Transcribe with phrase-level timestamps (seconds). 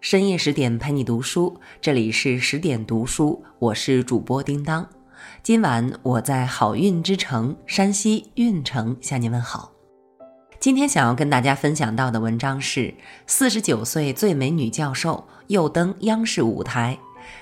[0.00, 4.88] 深夜十点陪你读书，这里是十点读书，我是主播叮当。
[5.42, 9.70] 今晚我在好运之城山西运城向您问好。
[10.58, 12.92] 今天想要跟大家分享到的文章是：
[13.26, 16.98] 四十九岁最美女教授又登央视舞台，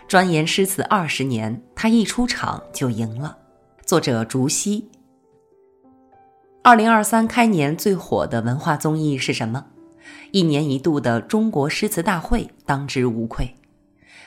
[0.07, 3.37] 专研诗词二十年，她一出场就赢了。
[3.87, 4.89] 作者竹溪。
[6.63, 9.65] 二零二三开年最火的文化综艺是什么？
[10.31, 13.49] 一年一度的中国诗词大会当之无愧。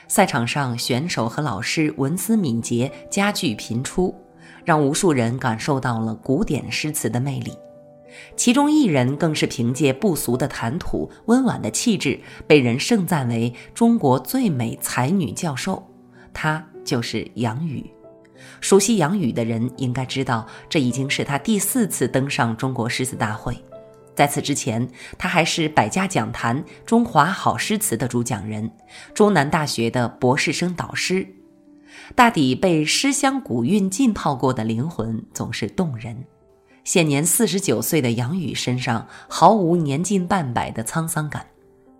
[0.06, 4.14] 赛场上，选手和老师文思敏捷，佳句频出，
[4.64, 7.52] 让无数人感受到了古典诗词的魅力。
[8.36, 15.82] 其中一人更是凭借不俗的谈吐、温婉的气质，被人盛赞为中国最美才女教授。
[16.32, 17.90] 她就是杨雨。
[18.60, 23.56] 熟悉杨雨的人应该知道，这已经是她第四次登上中国诗词大会。
[24.14, 28.70] 在此之前，他还是百家讲坛中华好诗词的主讲人，
[29.12, 31.26] 中南大学的博士生导师。
[32.14, 36.24] 大抵被诗香古韵浸泡过的灵魂总是动人。
[36.84, 41.46] 现年四十九岁的杨雨身上毫无年近半百的沧桑感，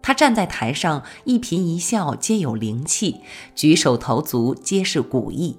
[0.03, 3.21] 他站在台上一颦一笑皆有灵气，
[3.55, 5.59] 举手投足皆是古意。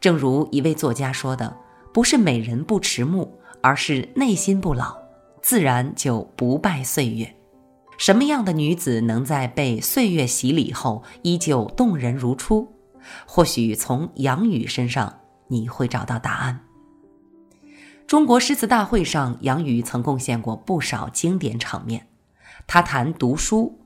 [0.00, 1.56] 正如一位作家说的
[1.92, 3.28] ：“不是美人不迟暮，
[3.62, 4.98] 而是内心不老。”
[5.42, 7.36] 自然就不败岁月。
[7.98, 12.66] 什么样的女子能在被岁月洗礼后依旧动人如初？
[13.26, 16.60] 或许从杨雨身上你会找到答案。
[18.06, 22.08] 中国诗词大会上，杨雨曾贡献过不少经典场面。
[22.66, 23.78] 他谈读书，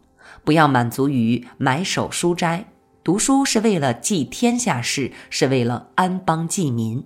[0.44, 2.66] 不要满足于埋首书斋，
[3.02, 7.04] 读书是为了记天下事，是为了安邦济民。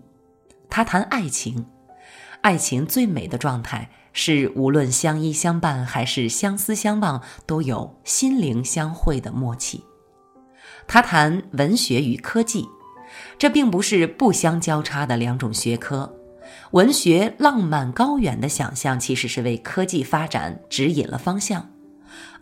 [0.71, 1.67] 他谈爱情，
[2.43, 3.91] 爱情最美的状态。
[4.21, 9.85] 是无论相依相伴还是相思相望，都有心灵相会的默契。
[10.89, 12.67] 他谈文学与科技，
[13.39, 16.13] 这并不是不相交叉的两种学科。
[16.73, 21.71] 文学浪漫高远的想象，其实是为科技发展指引了方向，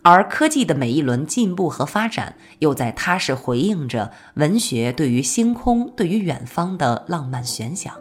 [0.01, 7.93] 而科技的每一轮进步和发展，又在踏实回应着文学对于星空、对于远方的浪漫悬想。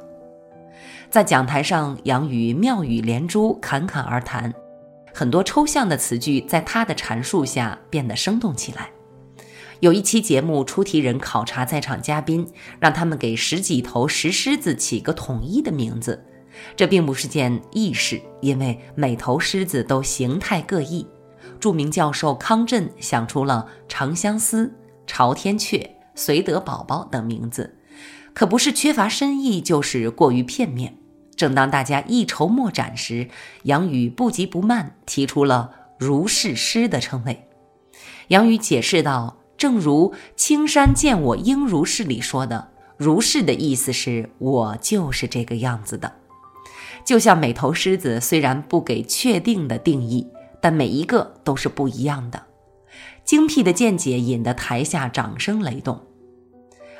[1.10, 4.52] 在讲台上，杨雨妙语连珠，侃侃而谈，
[5.14, 8.90] 很多抽象的词句在他的阐述下变得生动起来。
[9.80, 12.46] 有一期节目，出题人考察在场嘉宾，
[12.80, 16.24] 让他们给十几头石狮子起个统一的名字。
[16.74, 21.06] 这并不是件易事，因为每头狮子都形态各异。
[21.60, 24.74] 著名教授康震想出了长相思、
[25.06, 27.75] 朝天雀、绥德宝宝等名字。
[28.36, 30.98] 可不是缺乏深意，就是过于片面。
[31.36, 33.30] 正当大家一筹莫展时，
[33.62, 37.48] 杨宇不急不慢提出了“如是师”的称谓。
[38.28, 46.12] 杨宇解释道：“正如‘青山见我应如是’里说的，‘如是’的意思是我就是这个样子的。
[47.06, 50.28] 就像每头狮子虽然不给确定的定义，
[50.60, 52.42] 但每一个都是不一样的。”
[53.24, 56.02] 精辟的见解引得台下掌声雷动。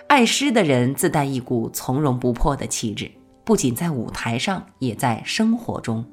[0.08, 3.10] 爱诗的人自带一股从容不迫的气质，
[3.44, 6.04] 不仅在舞台上，也在生活中。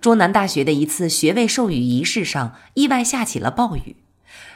[0.00, 3.96] 中南大学的一次学位授予仪式上，意外下起了暴雨，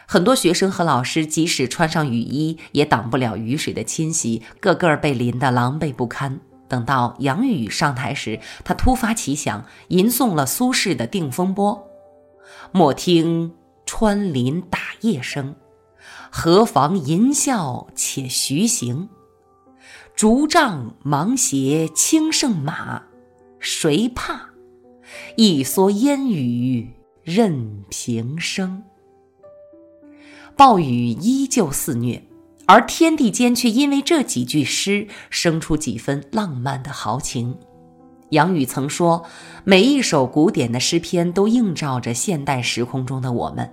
[0.07, 6.39] 很多学生和老师即使穿上雨衣，也挡不了雨水的侵袭，个个被淋得狼狈不堪。
[6.69, 11.75] 等到杨雨上台时，他突发奇想，吟诵了苏轼的《定风波》
[12.73, 13.53] ：“莫听
[13.85, 15.57] 穿林打叶声。”
[16.31, 19.09] 何妨吟啸且徐行，
[20.15, 23.03] 竹杖芒鞋轻胜马，
[23.59, 24.51] 谁怕？
[25.37, 28.85] 一蓑烟雨任平生。
[30.57, 32.23] 暴雨依旧肆虐，
[32.67, 37.59] 而天地间却因为这几句诗生出几分浪漫的豪情。
[38.31, 39.25] 杨雨曾说
[39.65, 43.69] ：“每一首古典的诗篇都映照着现代时空中的我们。”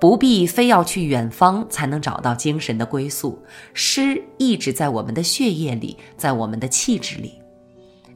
[0.00, 3.42] 不必非要去远方才能找到精神的归宿，
[3.74, 7.34] 诗一直在我们的血液里，在我们的气质里。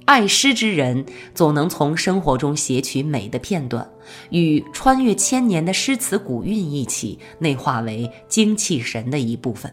[0.04, 3.88] 爱诗之人总能从生活中撷取美的片段，
[4.30, 9.72] 与穿越千年的诗词古韵一起内化为精气神的一部分。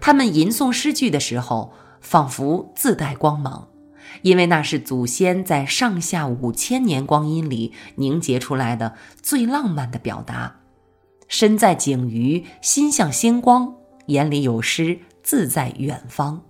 [0.00, 1.72] 他们吟诵诗句的时候，
[2.02, 3.66] 仿佛自带光芒，
[4.20, 10.56] 因为那是祖先在上下五千年光阴里凝结出来的最浪漫的表达。
[11.28, 13.74] 身在景隅，心向星光；
[14.06, 16.42] 眼里有诗，自在远方。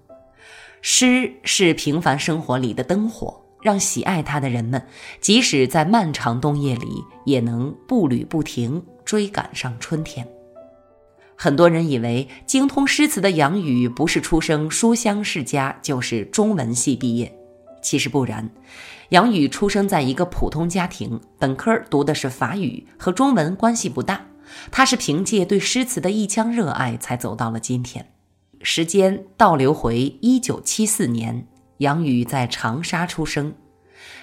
[0.81, 4.81] 诗是平凡生活里的灯火，让喜爱它的人们，
[5.21, 6.87] 即使在漫长冬夜里，
[7.25, 10.27] 也能步履不停，追赶上春天。
[11.35, 17.33] 很多人以为精通诗词的杨宇不是出生书香世家，就是中文系毕业。
[17.83, 18.49] 其实不然，
[19.09, 24.28] 杨宇出生在一个普通家庭，本科读的是法语，和中文关系不大。
[24.71, 28.13] 他是凭借对诗词的一腔热爱才走到了今天。
[28.63, 31.47] 时间倒流回一九七四年，
[31.79, 33.55] 杨宇在长沙出生，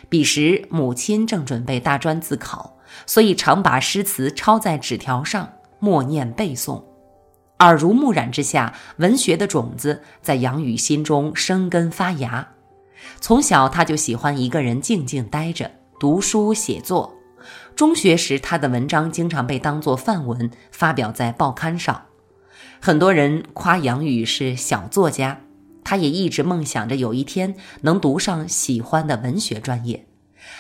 [0.10, 6.84] 彼时母亲正准备大专自考，所以常把诗词抄在纸条上默念背诵。
[7.60, 12.46] 耳濡目染之下，文学的种子在杨宇心中生根发芽。
[13.22, 17.15] 从小他就喜欢一个人静静待着，读书写作。
[17.76, 22.06] 中学时，他的文章经常被当作范文发表在报刊上。
[22.80, 25.42] 很多人夸杨宇是小作家，
[25.84, 30.06] 他也一直梦想着有一天能读上喜欢的文学专业。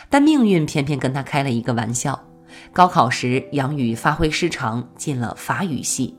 [0.10, 2.22] 但命运偏偏跟他开了一个玩笑。
[2.74, 6.18] 高考时，杨宇发挥失常，进了法语系。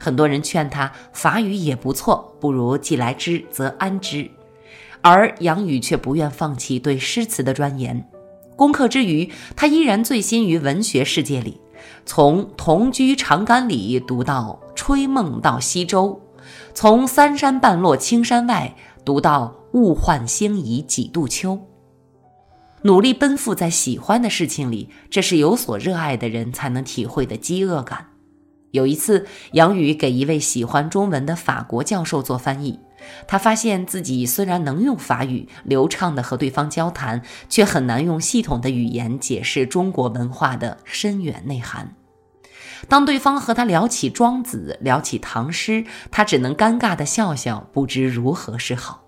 [0.00, 4.28] 很多人劝他法语也不错，不如既来之则安之，
[5.02, 8.04] 而杨宇却不愿放弃对诗词的钻研。
[8.56, 11.60] 功课之余，他依然醉心于文学世界里，
[12.04, 16.20] 从“同居长干里”读到“吹梦到西洲”，
[16.74, 21.58] 从“三山半落青山外”读到“物换星移几度秋”。
[22.84, 28.08] 努力奔赴在喜欢的事情里，这是有所热爱的人才能体会的饥饿感。
[28.72, 32.80] 有一次，杨宇给一位喜欢中文的法国教授做翻译，
[33.26, 41.94] 他发现自己虽然能用法语流畅地和对方交谈，却很难用系统的语言解释中国文化的深远内涵。
[42.88, 49.04] 当对方和他聊起庄子，聊起唐诗，他只能尴尬地笑笑，不知如何是好。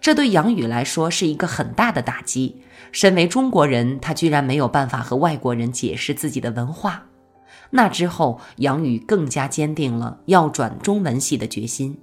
[0.00, 2.62] 这对杨宇来说是一个很大的打击。
[2.92, 7.04] 身为中国人，他居然没有办法和外国人解释自己的文化。
[7.70, 11.98] 那之后，杨宇更加坚定了要转中文系的决心。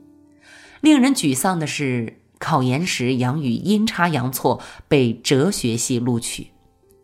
[0.81, 6.51] 令人沮丧的是，考研时杨宇阴差阳错被哲学系录取。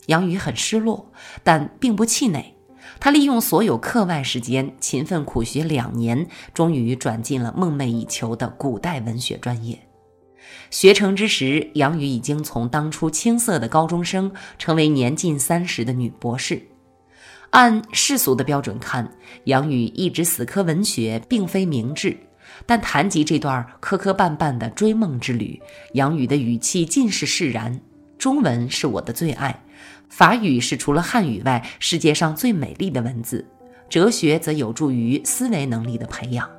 [0.07, 1.11] 杨宇很失落，
[1.43, 2.53] 但并不气馁。
[2.99, 9.77] 他利用所有课外时间，勤奋苦学两年，终于转进了梦寐以求的古代文学专业。
[10.69, 16.61] 学成之时，杨宇已经从当初青涩的高中生，成为年近三十的女博士。
[17.49, 19.11] 按世俗的标准看，
[19.45, 22.15] 杨宇一直死磕文学，并非明智。
[22.65, 25.61] 但谈及这段磕磕绊绊的追梦之旅，
[25.93, 27.79] 杨宇的语气尽是释然。
[28.17, 29.61] 中文是我的最爱，
[30.09, 33.45] 法语是除了汉语外世界上最美丽的文字，
[33.89, 36.49] 哲学则有助于思维能力的培养。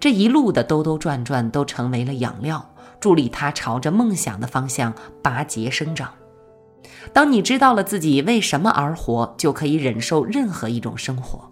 [0.00, 6.12] 这一路的兜兜转转，都成为了养料，助力他朝着梦想的方向拔节生长。
[7.12, 11.51] 当你知道了自己为什么而活，就可以忍受任何一种生活。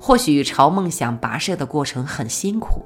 [0.00, 2.82] 或许朝梦想跋涉的过程很辛苦，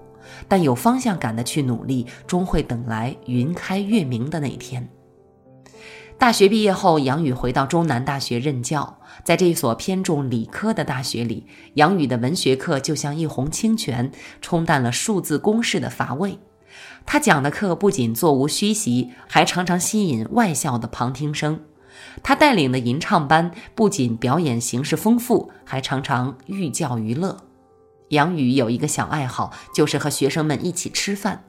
[0.47, 4.89] 但有方向感的去努力，终会等来云开月明的那一天。
[6.17, 8.99] 大学毕业后，杨宇回到中南大学任教。
[9.25, 16.39] 在这所偏重理科的大学里，杨宇的文学课就像一泓清泉，冲淡了数字公式的乏味。
[17.07, 21.61] 他讲的课不仅座无虚席，还常常吸引外校的旁听生。
[22.23, 27.37] 他带领的吟唱班不仅表演形式丰富，还常常寓教于乐。
[28.09, 31.45] 杨宇有一个小爱好，就是和学生们一起吃饭。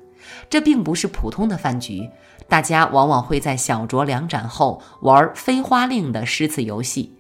[0.50, 2.10] 这并不是普通的饭局，
[2.48, 7.16] 大家往往会在小酌两盏后玩飞花令的诗词游戏。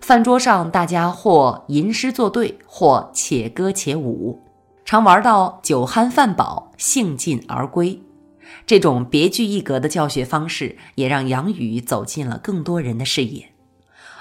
[0.00, 4.40] 饭桌上，大家或吟诗作对，或且歌且舞。
[4.84, 8.00] 常玩到酒酣饭饱，兴尽而归，
[8.66, 13.50] 这种别具一格的教学方式也让杨宇走进了更多人的视野。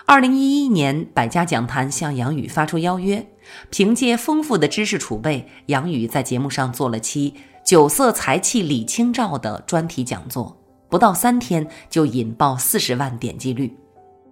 [0.06, 3.28] 二零一一年，百家讲坛向杨宇发出邀约，
[3.70, 7.34] 凭借丰富的知识储备，杨宇在节目上做了期
[7.66, 10.58] “酒色财气李清照”的专题讲座，
[10.88, 13.76] 不到三天就引爆四十万点击率。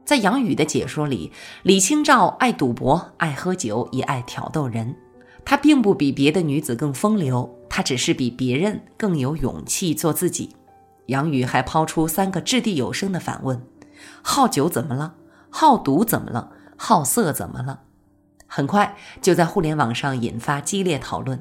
[0.05, 1.31] 在杨宇的解说里，
[1.63, 4.95] 李清照爱赌博、爱喝酒，也爱挑逗人。
[5.43, 10.55] 她并不比别的女子更风流，他只是比别人更有勇气做自己。
[11.08, 13.62] 杨宇还抛出三个掷地有声的反问：
[14.22, 15.15] 好酒怎么了？
[15.50, 16.51] 好赌怎么了？
[16.77, 17.82] 好色怎么了？
[18.48, 21.38] 很快就在互联网上引发激烈讨论。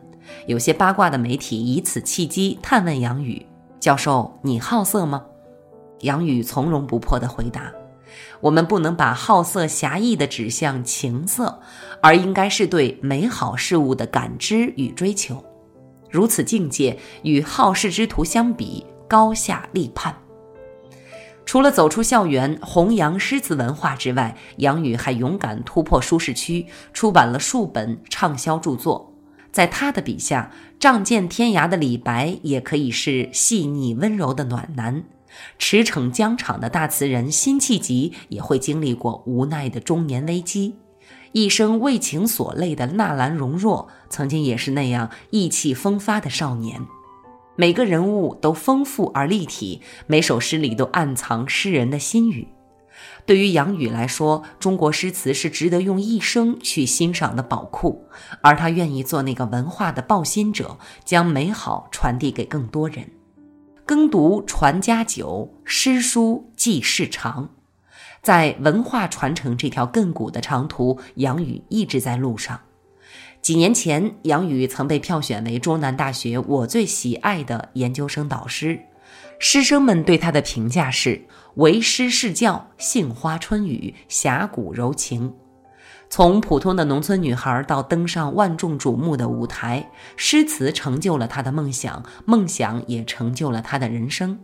[0.48, 3.46] 有些八卦的媒体以此契机探问杨宇
[3.78, 5.24] ：“教授，你好色吗？”
[6.02, 7.72] 杨宇从容不迫地回答。
[8.40, 11.60] 我们不能把好色狭义的指向情色，
[12.02, 15.44] 而应该是对美好事物的感知与追求。
[16.14, 20.16] 如此境界与好事之徒相比，高下立判。
[21.44, 29.12] 除了走出校园弘扬诗词文化之外，杨宇还勇敢突破舒适区，出版了数本畅销著作。
[29.50, 35.02] 在他的笔下，仗剑天涯的李白也可以是细腻温柔的暖男；
[35.58, 40.76] 驰骋疆场的大词人辛弃疾也会经历过无奈的中年危机。
[41.34, 46.80] 一生为情所累的纳兰容若，曾经也是那样意气风发的少年。
[47.56, 52.46] 每个人物都丰富而立体，每首诗里都暗藏诗人的心语。
[53.26, 58.06] 对于杨宇来说，中国诗词是值得用一生去欣赏的宝库，
[58.40, 63.10] 而他愿意做那个文化的报心者，将美好传递给更多人。
[63.84, 67.50] 耕读传家久，诗书继世长。
[68.24, 72.58] 在文化传承这条亘古的长途，杨宇一直在路上。
[73.42, 78.80] 几年前，杨宇曾被票选为中南大学我最喜爱的研究生导师，
[79.38, 81.22] 师生们对他的评价是
[81.56, 85.30] “为师是教，杏花春雨，侠骨柔情”。
[86.08, 94.38] 从普通的农村女孩到登上万众瞩目的舞台，诗词成就了他的梦想，梦想也成就了他的人生。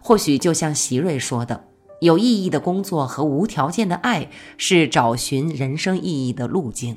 [0.00, 1.64] 或许就像席瑞说的
[2.02, 4.28] ：“有意义的工作和无条件的爱，
[4.58, 6.96] 是找寻人生意义的路径。”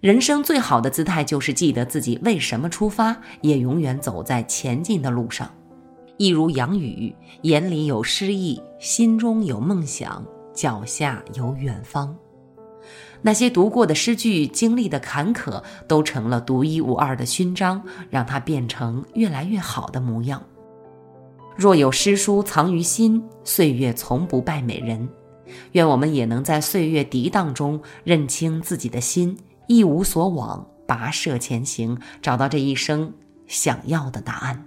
[0.00, 5.48] 人生最好的姿态就是记得自己为什么出发，也永远走在前进的路上。
[6.16, 12.16] 一如杨宇，眼里有诗意，心中有梦想，脚下有远方。
[13.22, 20.42] 那些读过的诗句，经历的坎坷，都成了独一无二的勋章，让他变成越来越好的模样。
[21.56, 25.08] 若有诗书藏于心，岁月从不败美人。
[25.72, 29.36] 愿我们也能在岁月涤荡中认清自己的心。
[29.66, 33.12] 一无所往，跋涉前行，找到这一生
[33.46, 34.64] 想要的答案。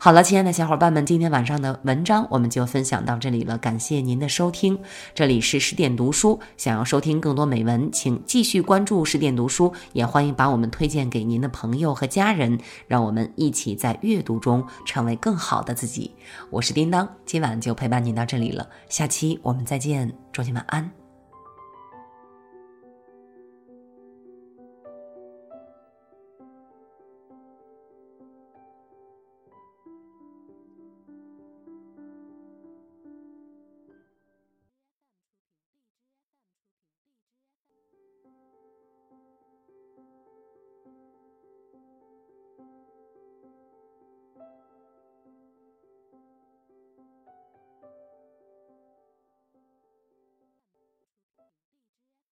[0.00, 4.78] 好了，亲爱的小伙伴们，今天晚上的文章我们就分享到这里了，感谢您的收听。
[5.12, 16.14] 这里是十点读书，想要收听更多美文，请继续关注十点读书，也欢迎把我们推荐给您的朋友和家人，让我们一起在阅读中成为更好的自己。
[16.50, 21.07] 我是叮当，今晚就陪伴您到这里了，下期我们再见，祝您晚安。